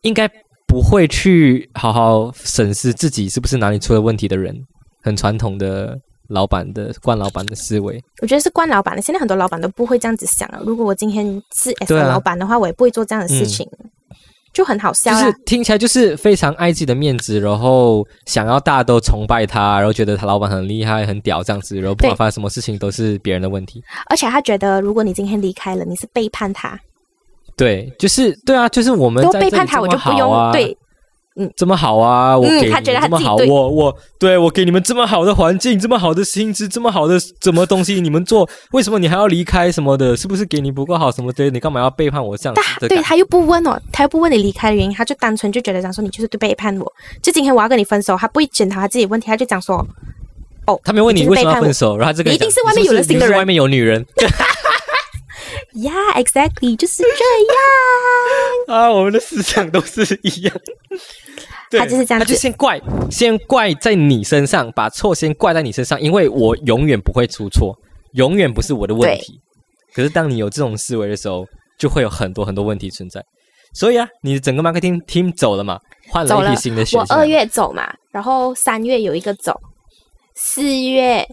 [0.02, 0.28] 应该
[0.66, 4.54] 不会去好好审视自己是不是哪里出了问题的人，
[5.02, 8.02] 很传统的老板的惯老板的思维。
[8.22, 9.02] 我觉得是惯老板的。
[9.02, 10.60] 现在很多老板都不会这样子想了。
[10.64, 13.68] 如果我今天是 S 老板的话，我也不会做这样的事情，
[14.52, 15.20] 就很好笑啦。
[15.22, 23.82] 就是听起来就是非常爱自己的面子，然后想要大家都崇拜他，然后觉得他老板很厉害、很屌这样子，然后不管发生什么事情都是别人的问题。
[24.10, 26.78] 而且他觉得，如果你今天离开了，你是背叛他，
[27.56, 30.52] 对，就是对啊，就是我们都背叛他，我就不用、啊、
[31.38, 40.16] 对这么好啊，我给你嗯他觉得们这么好，我我对我给你们这么好的环境，这么好的薪资，这么好的什么东西你们做，为什么你还要离开什么的？
[40.16, 41.48] 是不是给你不够好什么的？
[41.50, 46.92] 你干嘛要背叛我这样子对他又不问哦，他又不问你离开的原因，他就单纯就觉得讲说你就是对背叛我。
[47.22, 49.86] 就今天我要跟你分手，他不会检讨他自己问题，他就讲说
[50.66, 54.04] 哦他没问你为什么分手，然后他这个你一定是外面有了新的人外面有女人
[55.74, 58.78] Yeah, exactly，就是这样。
[58.78, 60.54] 啊，我们的思想都是一样。
[61.70, 62.80] 对他就是这样他就先怪，
[63.10, 67.76] 先怪在你身上，把错先怪在你身上，因为我永远不会出错，
[68.14, 69.38] 永远不是我的问题。
[69.94, 71.46] 可是当你有这种思维的时候，
[71.78, 73.22] 就会有很多很多问题存在。
[73.74, 77.00] 所以啊，你的整个 marketing team 走了嘛，换了了一批新的学生。
[77.00, 79.54] 我二月走嘛，然后三月有一个走，
[80.34, 81.26] 四月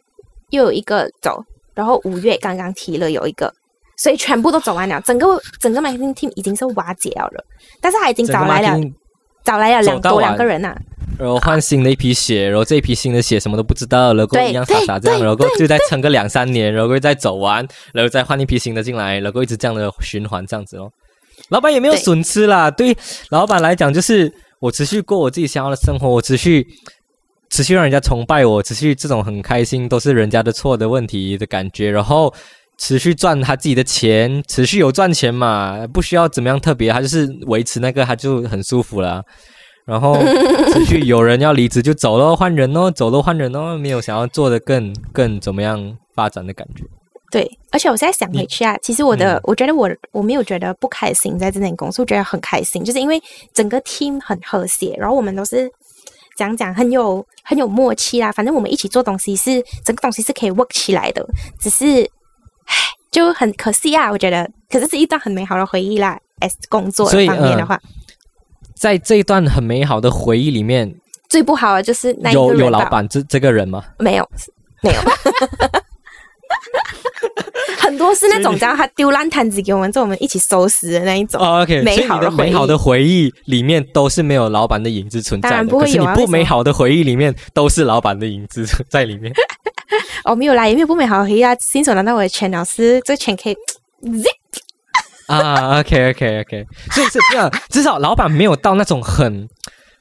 [0.49, 1.41] 又有一个走，
[1.73, 3.53] 然后五月刚刚提了有一个，
[3.97, 7.43] 所以全部都走完了，整个整个 marketing team 已经是瓦解了了，
[7.79, 8.77] 但是他已经找来了
[9.43, 10.75] 找来了两多两个人呐、
[11.19, 20.91] 然后换新的一批血，然后这一批新的血什么都不知道，然后对一样傻傻这样，然后就再撑个两三年，然后又再走完，然后再换一批新的进来，然后一直这样的循环这样子咯。
[21.49, 22.97] 老板也没有损失啦，对
[23.29, 26.65] 老板来讲就是我持续过我自己想要的生活，我持续
[27.51, 32.33] 持续让人家崇拜我，持续这种很开心都是人家的错的问题的感觉，然后。
[32.77, 39.23] 持续赚他自己的钱，持续有赚钱嘛，不需要怎么样特别，他就是维持那个，他就很舒服了。
[39.85, 40.17] 然后
[40.73, 46.83] 持续有人要离职就走咯，换人哦，走咯换人哦，没有想要做的更更怎么样发展的感觉。
[47.31, 53.21] 对，而且我现在想回去啊，其实我的，我觉得我我没有觉得不开心在这间公司，我觉得很开心，就是因为
[53.53, 55.69] 整个 team 很和谐，然后我们都是
[56.37, 58.31] 讲讲很有很有默契啦。
[58.31, 61.23] 反正我们一起做东西是整个东西是可以 work 起来的，
[61.59, 62.09] 只是唉
[63.11, 66.19] 就很可惜啊，我觉得，可是是一段很美好的回忆啦。
[66.41, 67.79] as 工作所以呃方面的话，
[68.75, 70.93] 在这一段很美好的回忆里面，
[71.29, 73.85] 最不好的就是那一个有有老板这这个人吗？
[73.99, 74.29] 没有，
[74.83, 74.99] 没有。
[77.77, 81.41] 很多是那种叫他丢烂摊子给我们，做我们一起收拾的那一种。
[81.41, 89.31] 哦，OK，美好的回忆美好的回忆里面都是没有老板的影子存在的，当然不会可是你不有啊为什么美好的回忆里面都是老板的影子在里面。
[90.25, 91.55] 哦，没有啦，也没有不美好的回忆啊。
[91.59, 93.55] 新手拿到我的钱，老师这钱可以
[94.03, 94.25] zip。
[95.27, 99.47] 啊，OK OK OK，所以是这样，至少老板没有到那种很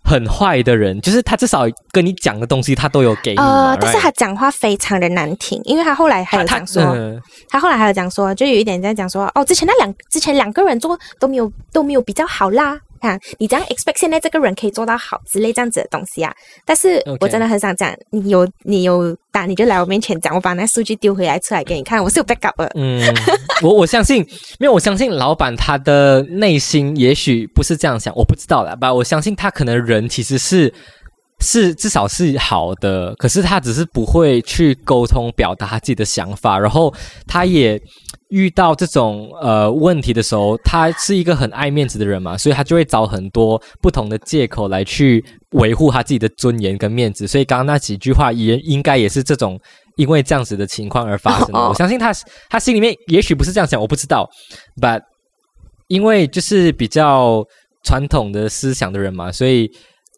[0.02, 12.78] 很坏的人，就是他至少跟你讲的东西他都有给你呃，但是他讲话非常的难听，因为他后来还有讲说，嗯他后来还有讲说，就有一点在讲说，哦，之前那两之前两个人做都没有都没有比较好啦。
[13.08, 16.34] 啊，你这样 expect 现在这个人可以做到好之类这样子的东西啊？
[16.64, 22.70] 但是我真的很想讲，你有你有打你就来我面前讲，我把那数据丢回来出来给你看，我是有 backup 的。
[22.74, 23.02] 嗯，
[23.62, 24.26] 我我相信，因
[24.60, 30.72] 为，我相信老板他的内心也许不是这样想，我不知道啦，吧，我相信他可能人其实是
[31.40, 36.92] 是至少是好的，可是他只是不会去沟通表达他自己的想法，然后
[37.26, 37.80] 他也
[38.34, 49.56] 遇到这种呃问题的时候，他是一个很爱面子的人嘛，所以他就会找很多不同的借口来去维护他自己的尊严跟面子，所以刚刚那几句话也应该也是这种
[49.94, 51.58] 因为这样子的情况而发生的。
[51.60, 52.12] 哦 我相信他
[52.50, 54.28] 他心里面也许不是这样想，我不知道
[54.82, 55.00] ，but
[55.86, 57.44] 因为就是比较
[57.84, 59.70] 传统的思想的人嘛，所以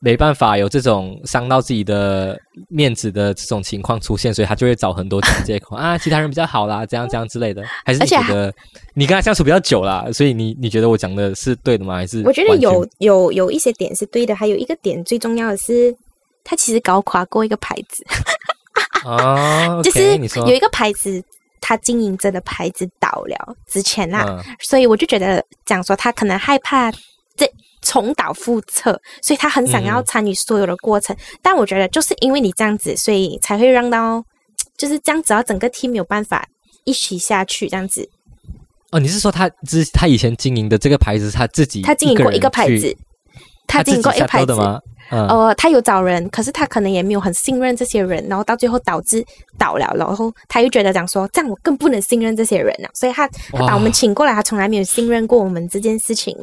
[0.07, 2.39] 没办法有这种伤到自己的
[2.69, 7.61] 面子的这种情况出现，所以他就会找很多种借口 啊，其他人比较好啦，这样这样之类的。
[7.85, 8.55] 还是觉得
[8.95, 11.97] 你跟他相处比较久啦，所以你你觉得我讲的是对的吗？
[11.97, 15.93] 还是我觉得有有有一些点是对的，还有一个点最重要的是，
[16.45, 18.07] 他其实搞垮过一个牌子，
[19.05, 20.17] 啊， 就是
[20.47, 21.21] 有一个牌子，
[21.61, 26.93] 他经营着的牌子倒了之前啦，嗯所以我就觉得讲说他可能害怕
[27.37, 27.51] 这
[27.87, 31.17] 重蹈覆辙，所以他很想要嗯参与所有的过程。
[31.41, 34.23] 但我觉得就是因为你这样子，所以才会让到
[34.77, 36.45] 就是这样子，然后整个 team 没有办法
[36.85, 38.09] 一起下去这样子。
[38.91, 42.97] 哦，你是说他之他以前经营的这个牌子，他自己他经营过一个牌子，
[43.67, 44.55] 他他经营过一个牌子。
[44.55, 44.81] 吗？
[45.09, 49.25] 嗯，呃，他有找人，可是他可能也没有很信任这些人，然后到最后导致
[49.57, 56.37] 倒了，然后他又觉得讲说，这样我更不能信任这些人了，所以他他把我们请过来，他从来没有信任过我们这件事情。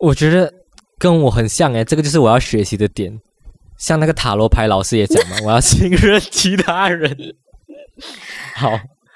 [0.00, 0.52] 我觉得
[0.98, 3.18] 跟我很像诶，这个就是我要学习的点。
[3.76, 7.16] 像那个塔罗牌老师也讲嘛， 我要信任其他人。
[8.56, 8.70] 好，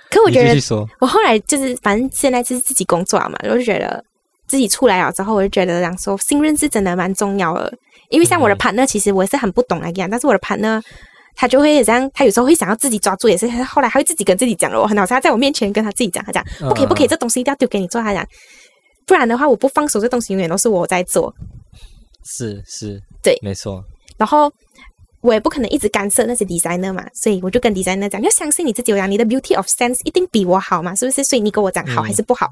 [0.09, 4.05] 可我觉得我后来就是，反正现在就是自己工作了嘛，我就觉得
[4.47, 7.73] 自己出来了之后，我就觉得讲说信任是真的蛮重要的。
[8.11, 10.81] 因为像我的嗯 partner，其实我也是很不懂来讲，但是我的 partner
[11.35, 18.25] 他就会这样，他有时候会想要自己抓住，也是后来他会自己跟自己讲了，我很好笑，他在我面前跟他自己讲，他讲不可以不可以，嗯这东西一定要丢给你做，他讲
[19.07, 21.35] 不然的话我不放手，这东西永远都是我在做。
[22.25, 23.85] 是是，对没错，
[24.17, 24.53] 然后
[25.21, 31.23] 我也不可能一直干涉那些 designer 嘛，所以我就跟 designer 讲，要相信你自己，我讲你的 beauty of sense 一定比我好嘛，是不是？
[31.25, 32.49] 所以你跟我讲好嗯还是不好，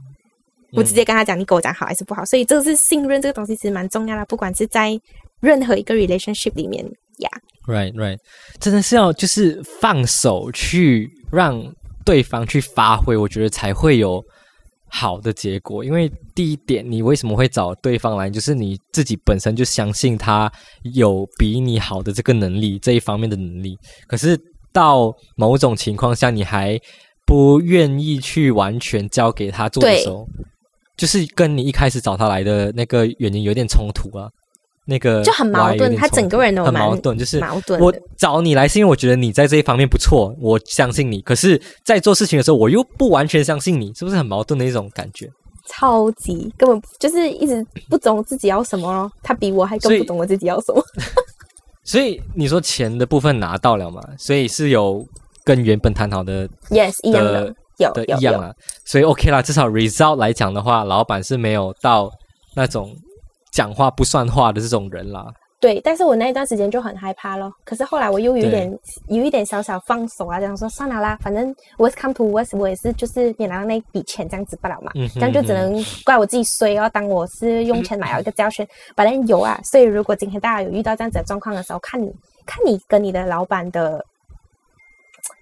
[0.73, 2.25] 我直接跟他讲，你跟我讲好还是不好。
[2.25, 4.99] 所以这个是信任这个东西其实蛮重要的，不管是在
[5.41, 6.85] 任何一个 relationship 里面
[7.19, 7.31] 呀。
[7.67, 8.19] Right, right，
[8.59, 11.63] 真的是要就是放手去让
[12.05, 14.25] 对方去发挥，我觉得才会有
[14.91, 15.85] 好的结果。
[15.85, 20.51] 因为第一点，你为什么会找对方来，就是你自己本身就相信他
[20.95, 23.77] 有比你好的这个能力这一方面的能力。
[24.07, 24.39] 可是
[24.73, 26.79] 到某种情况下，你还
[27.25, 30.27] 不愿意去完全交给他做的时候，
[30.97, 34.29] 就是跟你一开始找他来的那个原因有点冲突啊。
[34.91, 37.95] 那个就很矛盾，他整个人都很矛盾，就是我矛盾我。
[38.19, 41.21] 找你来是因为我觉得你在这一方面不错，我相信你。
[41.23, 45.31] 可是，在做事情的时候，我又不完全相信你，是不是很矛盾的一种感觉？
[45.69, 49.09] 超级根本就是一直不懂自己要什么咯。
[49.23, 50.83] 他比我还更不懂我自己要什么。
[51.85, 54.03] 所以你说钱的部分拿到了嘛？
[54.19, 55.07] 所以是有
[55.45, 57.93] 跟原本谈好的 yes，一样的，有。
[57.93, 58.53] 的一样啊，
[58.85, 62.11] 所以 OK 啦，至少 result 来讲的话，老板是没有到
[62.55, 62.95] 那种
[63.53, 65.27] 讲话不算话的这种人啦。
[65.61, 67.53] 对，但是我那一段时间就很害怕咯。
[67.67, 76.89] 可是后来我又有一点有一点小小放手啊，这样说算了啦，反正 worst come to worst，我也是就是也拿到那笔钱这样子不了嘛，嗯哼这样就只能怪我自己衰哦。
[76.89, 79.61] 当我是用钱买了一个教训，反正有啊。
[79.63, 82.11] 所以如果今天大家有遇到这样子的状况的时候，看你
[82.47, 84.03] 看你跟你的老板的。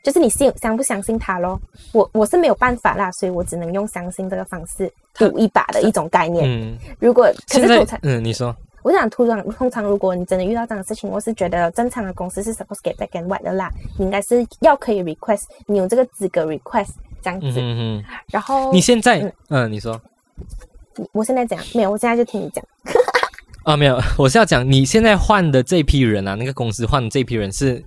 [0.02, 1.60] 就是你信相不相信他咯？
[1.92, 6.44] 我我是没有办法啦，所以我只能用相信这个方式赌一把的一种概念。
[6.48, 17.60] 嗯，如果可是通常嗯，你说我想通常通常如果你真的遇到这样的事情，我是觉得正常的公司是 suppose get back and white 的啦，你应该是要可以 request，你有这个资格 request 这样嗯子。
[17.60, 20.00] 嗯嗯，然后你现在嗯嗯，你说
[21.12, 22.64] 我现在讲没有，我现在就听你讲。
[23.64, 27.84] 啊，没有， 我是要讲你现在换的这批人啊，那个公司换的这批人是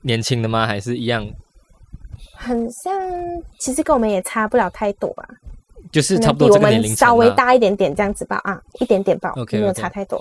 [0.00, 0.66] 年轻的吗？
[0.66, 1.24] 还是一样？
[2.42, 2.92] 很像，
[3.58, 5.28] 其实跟我们也差不了太多啊，
[5.92, 10.18] 就是差不多我们年龄层稍微啊大一点点这样子吧，啊，一点点吧 OK，没有差太多。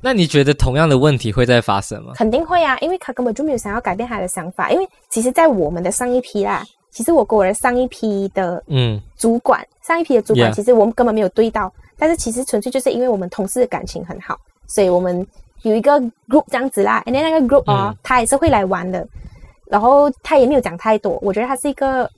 [0.00, 2.12] 那你觉得同样的问题会再发生吗？
[2.16, 4.70] 肯定会啊，因为他根本就没有想要改变他的想法。
[4.70, 15.26] 因为其实，在我们的上一批啦，其实我跟我的上一批的嗯主管，上一批的主管，其实我们根本没有对到，但是其实纯粹就是因为我们同事的感情很好，所以我们
[15.62, 17.02] 有一个 group 这样子啦。
[17.06, 19.06] then 那个 group 哦，嗯他也是会来玩的，
[19.70, 22.10] 然后他也没有讲太多，我觉得他是一个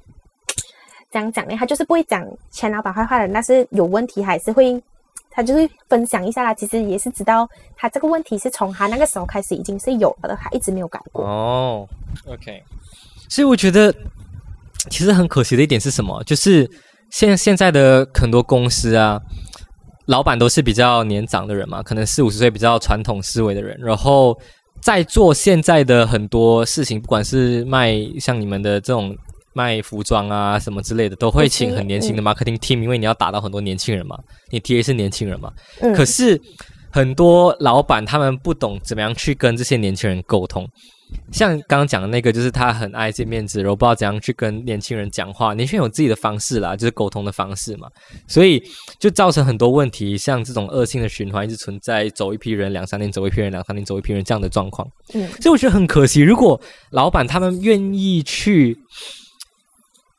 [1.10, 1.56] 怎样讲呢？
[1.56, 4.82] 他就是不会讲前老板坏话的人，但是有问题还是会。
[5.30, 11.24] 他就是分享一下啦，其实也是知道他这个问题是从他那个时候开始已经是有了的，他一直没有改过。
[11.24, 11.88] 哦
[12.26, 12.60] ，OK，
[13.28, 13.94] 所以我觉得
[14.90, 16.20] 其实很可惜的一点是什么？
[16.24, 16.68] 就是
[17.10, 19.20] 现现在的很多公司啊，
[20.06, 24.36] 老板都是比较年长的人嘛，可能四五十岁比较传统思维的人，然后
[24.80, 29.16] 在做现在的很多事情，不管是卖像你们的这种。
[29.54, 34.16] 卖服装啊什么之类的，都会请很年轻的 marketing team，、因为你要打到很多年轻人嘛，
[34.50, 36.40] 你 TA 是年轻人嘛，嗯，可是
[36.92, 40.68] 很多老板他们不懂怎么样去跟这些年轻人沟通。
[41.32, 45.54] 像刚刚讲的那个，就是他很爱见面子，然后不知道怎样去跟年轻人讲话。
[45.54, 47.88] 年轻人有自己的方式啦，就是沟通的方式嘛，
[48.26, 48.62] 所以
[48.98, 54.88] 就造成很多问题，像这种恶性的循环一直存在，走一批人两三年，走一批人两三年，走一批人这样的状况。
[55.14, 58.76] 嗯所以我觉得很可惜，如果老板他们愿意去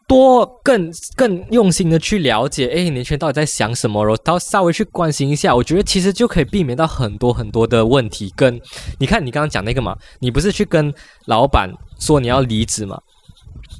[0.10, 8.34] 多更更用心的去了解，哎，年轻人到底在想什么，然后到稍微去关心一下，我觉得其实就可以避免到很多很多的问题。
[8.36, 8.60] 跟
[8.98, 10.92] 你看你刚刚讲那个嘛，你不是去跟
[11.28, 13.00] 老板说你要离职嘛？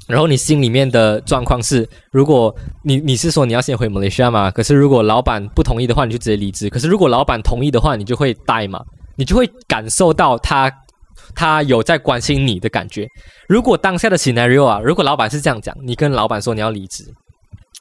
[0.06, 4.52] 然后你心里面的状况是，如果你你是说你要先回马来西亚嘛？
[4.52, 6.70] 可是如果老板不同意的话，你就直接离职。
[6.70, 8.84] 可是如果老板同意的话，你就会待嘛，
[9.16, 10.70] 你就会感受到他
[11.34, 13.06] 他有在关心你的感觉。
[13.48, 17.04] 如果当下的 scenario 啊，如果老板是这样讲，你跟老板说你要离职，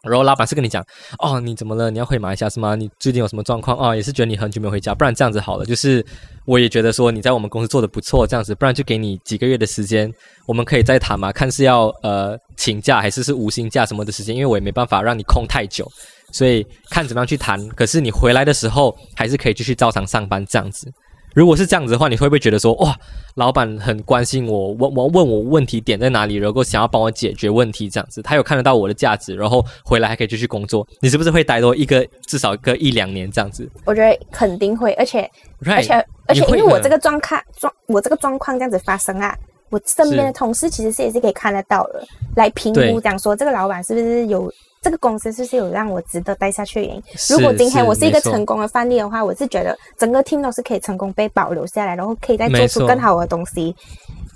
[0.03, 0.83] 然后老板是跟你讲，
[1.19, 1.91] 哦，你怎么了？
[1.91, 2.73] 你要回马来西亚是吗？
[2.75, 3.77] 你最近有什么状况？
[3.77, 6.05] 哦，也是觉得你很久没回家，不然这样子好了，就是
[6.45, 10.11] 我也觉得说你在我们公司做的不错，这样子，不然就给你几个月的时间，
[10.47, 15.85] 我们可以再谈嘛，看是要呃请假还是是无薪假什么的时间，因为我也没办法让你空太久，
[16.31, 17.67] 所以看怎么样去谈。
[17.69, 20.89] 可是你回来的时候还是可以继续照常上班这样子。
[21.33, 22.95] 如果是这样子的话，你会不会觉得说，哇，
[23.35, 33.69] 老板很关心我，问我问我问题点在哪里，然后想要帮我解决问题这样子，他有看得到我的价值，然后回来还可以继续工作，你是不是会待多一个至少个一两年这样子？
[33.85, 35.29] 我觉得肯定会，而且
[35.65, 35.81] 而？
[35.81, 35.93] 且
[36.25, 39.35] 而且，因为我这个状况状我这个状况这样子发生啊，
[39.69, 47.03] 我身边的同事其实是也是可以看得到的，来评估讲说这个老板是不是有这个公司是不是有让我值得待下去的原因。
[47.29, 53.75] 如果今天我是一个成功的范例的话，我是觉得整个 team 都是可以成功被保留下来，然后可以再做出更好的东西，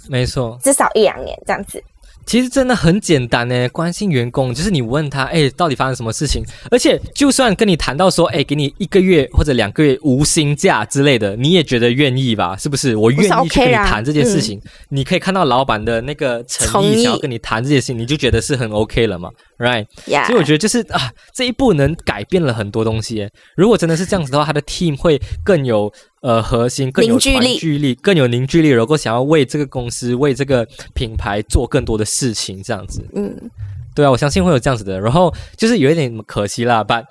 [0.09, 1.81] 没错，至少一两年这样子。
[2.25, 6.43] 其实真的很简单呢，关心员工就是你问他，哎，到底发生什么事情？
[6.71, 12.55] 而且就算跟你谈到说，哎，给你一个月或者两个月无薪假之类的，你也觉得愿意吧？
[12.57, 12.95] 是不是？
[12.95, 19.85] 我愿意去跟你谈这件事情，你可以看到老板的那个诚意，想要跟你谈这件事情，你就觉得是很 OK 了嘛，right？
[20.07, 23.29] 呀所以我觉得就是啊，这一步能改变了很多东西耶。
[23.55, 25.91] 如果真的是这样子的话，他的 team 会更有
[26.23, 33.05] 呃核心，更有凝聚力更有凝聚力，然后想要为这个公司、为这个品牌做更多的事情，这样子。
[33.13, 33.51] 嗯，
[33.93, 34.99] 对啊，我相信会有这样子的。
[34.99, 37.03] 然后就是有一点可惜啦，but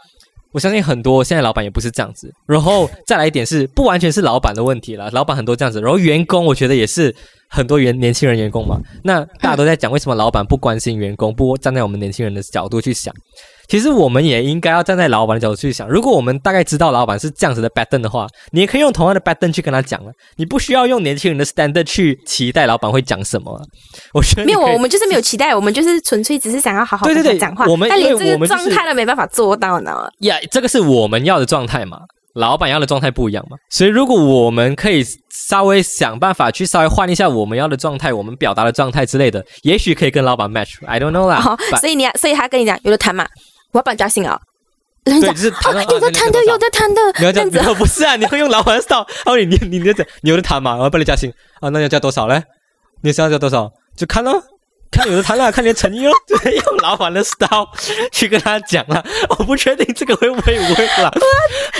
[0.50, 2.32] 我相信很多现在老板也不是这样子。
[2.46, 5.80] 然后再来一点是，不完全是老板的问题啦，老板很多这样子。
[5.80, 7.14] 然后员工，我觉得也是
[7.48, 8.80] 很多员年轻人员工嘛。
[9.04, 13.14] 那大家都在讲，为什么老板不关心员工，不站在我们年轻人的角度去想？
[13.68, 15.88] 其实我们也应该要站在老板的角度去想。
[15.88, 20.12] 如果我们大概知道老板是这样子的 pattern 的话，你也可以用同样的 pattern 去跟他讲了。
[20.36, 23.60] 你不需要用年轻人的 standard 去期待老板会讲什么。
[24.12, 27.66] 我觉得没有，我们就是没有期待，我们就是纯粹只是想要好好对对对跟他讲话。
[27.66, 30.08] 我们但连因为这个状态都没办法做到呢。
[30.20, 31.98] 呀这个是我们要的状态嘛，
[32.34, 33.56] 老板要的状态不一样嘛。
[33.70, 40.84] 所以如果我们可以稍微想办法去稍微换一下我们要的状态，我们表达的状态之类的，也许可以跟老板 match。
[40.86, 41.56] I don't know 啦。
[41.80, 43.26] 所以你要，所以他跟你讲有的谈嘛，
[43.72, 44.40] 我要帮你加薪啊。
[45.04, 45.46] 人家对，就是
[45.92, 46.56] 有的谈的，有。
[46.58, 48.14] 的谈的，你要讲，这样子不是啊？
[48.14, 51.28] 你会 用老板的 style，哦，你你你你讲，你有的谈嘛，我要帮你加薪
[51.60, 52.40] 啊，那要加多少嘞？
[53.02, 53.68] 你想要加多少？
[53.96, 54.40] 就看咯，
[54.92, 57.66] 看有的谈了，看你的诚意咯，就是用老板的 style
[58.12, 59.04] 去跟他讲了。
[59.30, 61.10] 我不确定这个会不会 work 啦。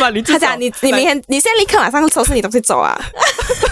[0.01, 2.99] 那你他讲你你明天你现在立刻马上收拾你东西走啊！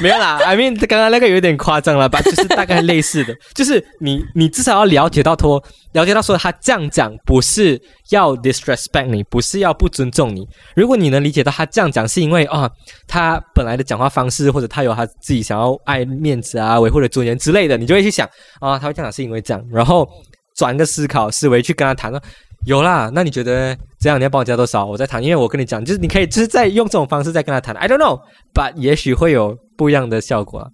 [0.00, 2.20] 没有啦，I mean 刚刚那个有点夸张了吧？
[2.22, 7.80] 就是大概类似的， 就是你你至少要了解到说，了解到说他这样讲不是
[8.10, 10.46] 要 disrespect 你，不是要不尊重你。
[10.74, 12.70] 如果你能理解到他这样讲是因为啊，
[13.06, 18.26] 他本来的讲话方式或者他有他自己想要爱面子啊、维护的尊严之类的，你就会去想
[18.60, 20.08] 啊，他会这样讲是因为这样，然后
[20.56, 22.20] 转个思考思维去跟他谈了。
[22.66, 24.84] 有啦，那你觉得这样你要帮我加多少？
[24.84, 27.74] 我再谈，因为我跟你讲，就是你可以就是在用这种方式再跟他谈。
[27.76, 30.68] I don't know，but 也许会有不一样的效果啊。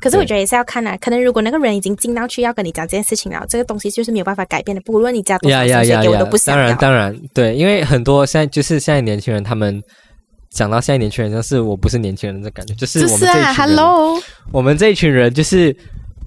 [0.00, 6.78] 可是我觉得也是要看啊，可能如果那个人已经进到去要跟你讲这件事情了，这个东西就是没有办法改变的，不论你加多少薪水给我都不想要当然。
[6.78, 9.80] 当然，对，因为很多现在就是现在年轻人，他们
[10.50, 15.76] 讲到现在年轻人，就是我不是年轻人的感觉，就是就是啊我们这一群人，，Hello，我们这一群人就是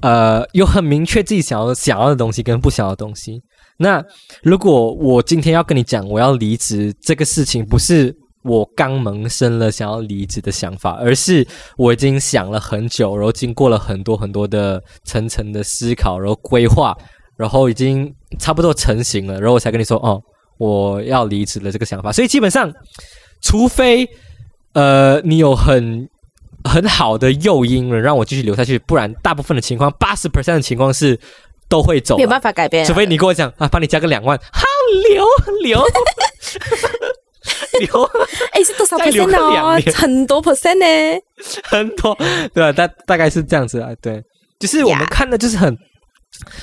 [0.01, 3.41] 呃，有很明确自己想要想要的东西跟不想要的东西。
[3.77, 4.03] 那
[4.43, 8.13] 如果我今天要跟你讲我要离职这个事情，不是
[8.43, 16.97] 我刚萌生了想要离职的想法，而是我已经想了很久，然后经过了很多很多的层层的思考，然后规划，
[17.37, 20.19] 然后已经差不多成型了，然后我才跟你说哦，
[20.57, 22.11] 我要离职了这个想法。
[22.11, 22.71] 所以基本上，
[23.41, 24.07] 除非
[24.73, 26.07] 呃你有很
[26.63, 31.19] 很好的诱因了让我继续留下去，不然大部分的情况，八十 percent 的情况是
[31.69, 32.29] 都会走没有。
[32.29, 32.87] 办法改变啊。
[32.87, 34.63] 除非你跟我讲啊，帮你加个两万，好
[35.09, 35.25] 留
[35.63, 35.87] 留留
[38.51, 39.80] 哎，是多少 percent 哦？
[39.93, 41.22] 很多 percent 呢。
[41.63, 42.15] 很多，
[42.53, 42.72] 对吧？
[42.72, 44.22] 大大概是这样子啊，对，
[44.59, 45.76] 就是我们看的就是很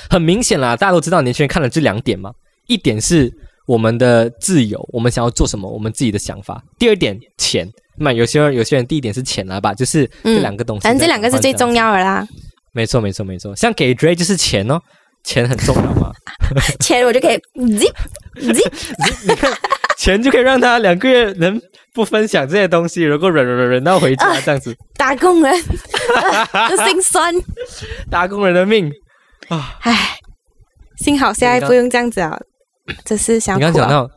[0.09, 2.31] 很明显啦，大家都知道年轻人看了这两点嘛，
[2.67, 3.31] 一点是
[3.67, 11.73] 我们的自由，我们想要做什么，我们自己的想法；第二点钱，那有些人有些人第一点是钱啦吧，就是这嗯两个东西，反正这两个是最重。
[11.73, 12.27] 要的啦。
[12.71, 13.55] 没错，没错，没错。
[13.55, 14.79] 像给 Dre 就是钱哦，
[15.23, 16.11] 钱很重要嘛，
[16.79, 17.93] 钱我就可以 zip
[18.37, 18.71] zip，
[19.27, 19.51] 你看
[19.99, 21.61] 钱就可以让他两个月能
[21.93, 25.53] 不分享这些东西，如果忍忍忍忍到回家这样子，打工人
[26.69, 27.35] 的心酸。
[28.09, 28.89] 打工人的命
[29.49, 29.77] 啊！
[29.81, 30.17] 唉，
[30.99, 32.39] 幸好现在不用这样子啊，
[33.03, 34.09] 只是想你刚讲到，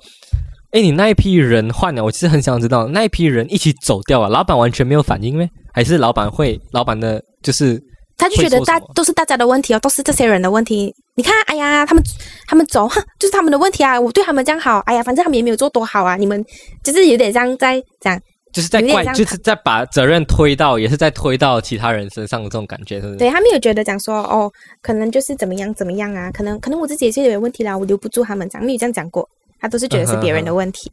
[0.71, 5.51] 哎，你那一批人换了，我其实很想知道，那一批人一起走掉了，老板完全没有反应咩？
[5.75, 7.83] 还是老板会，老板的就是
[8.17, 10.95] 他就觉得大都是大家的问题哦，都是这些人的问题。
[11.15, 12.03] 你看，哎呀，他们
[12.47, 14.01] 他们走，哼，就是他们的问题啊！
[14.01, 16.17] 我对他们这样好，哎呀，反正他们也没有做多好啊。
[16.17, 16.43] 你们
[16.83, 18.19] 就是有点像在讲，
[18.51, 23.19] 就是在怪，就是在把责任推到，也是在推到其他人身上的这种感觉，是不是？
[23.19, 24.51] 对他没有觉得讲说哦，
[24.81, 29.29] 可能就是怎么样怎么样啊，可能可能我自己也是有问题啦，我留不住他们，这样没有这样讲过，
[29.61, 30.91] 他都是觉得是别人的问题。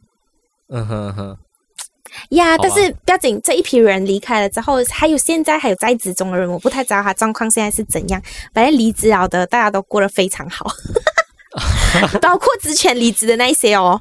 [0.68, 1.36] 嗯哼嗯哼，
[2.30, 8.20] 呀但是不要紧，这一批人离开了之后，还有现在还有在职中的人，我不太知道他状况现在是怎样。
[8.52, 10.66] 反正离职了的，大家都过得非常好，
[12.20, 14.00] 包括之前离职的那一些哦，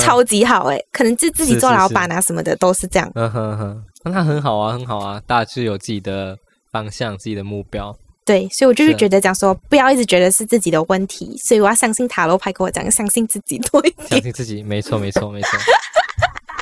[0.00, 3.10] 超级好诶，可能就自己做老板啊什么的都是这样。
[3.14, 6.36] 嗯哼哼，那很好啊，很好啊，大致有自己的
[6.70, 7.96] 方向、自己的目标。
[8.24, 14.22] 对，所以我就是觉得讲说，不要一直觉得是自己的问题，所以我要相信塔罗牌跟我讲，相信自己多一相。
[14.22, 15.58] 信自己，没错，没错，没错。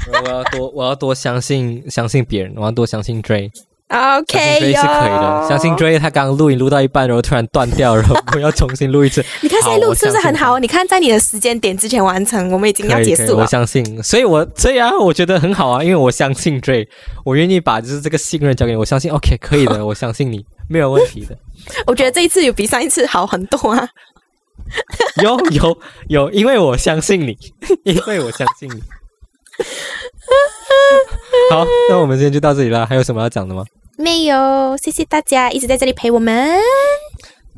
[0.09, 3.51] 我要多，我要多相信，相信别人，我要多相信信 Dray
[3.91, 5.47] 是可以的。
[5.49, 9.25] 相信 Dray，他刚刚录音录到一半，然后突然断掉，然后我要重新录一次。
[9.41, 10.61] 你看现在录是不是很好？
[10.61, 13.43] 你看在你的时间点之前完成，我们已经要结束了。
[13.43, 16.87] 我相信，所以我所以啊，我觉得很好啊，因为我相信 Dray，
[17.25, 21.37] 我愿意把就是这个信任交给你，我相信 OK 可以的，我相信你没有问题的。
[21.87, 23.89] 我觉得这一次有比上一次好很多啊。
[25.21, 25.79] 有有
[26.09, 27.37] 有，因为我相信你，
[27.83, 28.81] 因为我相信你。
[31.51, 33.65] 好，那我们今天就到这里了，还有什么要讲的吗？
[33.99, 36.57] 没有，谢谢大家一直在这里陪我们。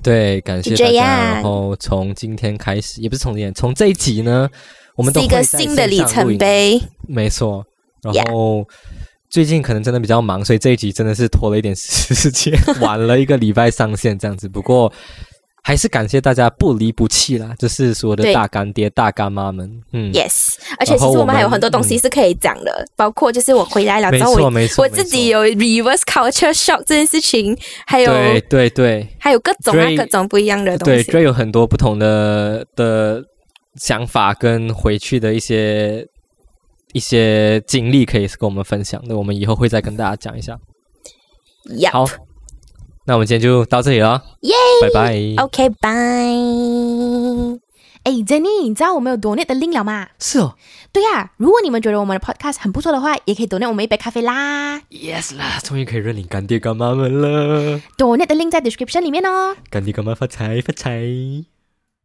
[0.03, 1.35] 对，感谢大家。
[1.35, 4.49] 然后从今天开始，也不是从今天，从这一集呢，
[4.97, 6.81] 我们都是一个新的里程碑。
[7.07, 7.63] 没错，
[8.03, 8.67] 然后
[9.29, 14.49] 最近可能真的比较忙，所以这一集真的是拖了一点时间， 晚了一个礼拜上线这样子。
[14.49, 14.91] 不过
[15.65, 19.71] 还是感谢大家不离不弃啦，就是所有的大干爹、大干妈们。
[19.93, 24.35] 嗯，Yes，而且其实我们还有很多东西是可以讲的，包括就是我回来了之后，
[24.79, 27.57] 我自己有 reverse culture shock 这件事情，
[27.87, 31.13] 还有对对对还有各种啊各种不一样的东西对，西。
[31.13, 33.23] 这有很多不同的的
[33.77, 36.05] 想法跟回去的一些
[36.93, 40.59] 一些经历可以跟我们分享的，我们以后会再跟大家讲一下。
[41.71, 42.05] Yep 好，
[43.05, 45.43] 那我们今天就到这里了，耶拜拜。
[45.43, 45.91] OK，拜。
[48.05, 50.09] 哎，Jenny，你知道我们有 donate 的 link 了吗？
[50.19, 50.57] 是哦
[50.93, 54.79] 对呀、如果你们觉得我们的 podcast 很不错的话，也可以 donate 我们一杯咖啡啦。
[54.91, 59.57] ，yes 啦，终于可以认领干爹干妈们了，donate 的 link 在 description 里面哦。
[59.71, 61.03] 干爹干妈发财发财。